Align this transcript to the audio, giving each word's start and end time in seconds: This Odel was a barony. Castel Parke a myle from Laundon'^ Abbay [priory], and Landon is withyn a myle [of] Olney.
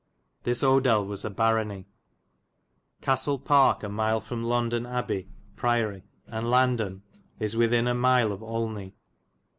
This 0.41 0.63
Odel 0.63 1.05
was 1.05 1.23
a 1.23 1.29
barony. 1.29 1.85
Castel 3.03 3.37
Parke 3.37 3.83
a 3.83 3.89
myle 3.89 4.19
from 4.19 4.43
Laundon'^ 4.43 4.89
Abbay 4.91 5.27
[priory], 5.55 6.01
and 6.25 6.49
Landon 6.49 7.03
is 7.39 7.55
withyn 7.55 7.87
a 7.87 7.93
myle 7.93 8.31
[of] 8.31 8.41
Olney. 8.41 8.95